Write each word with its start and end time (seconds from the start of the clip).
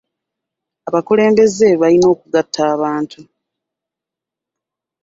Abakulembeze 0.87 1.67
balina 1.81 2.05
okugatta 2.13 2.61
abantu. 2.73 3.19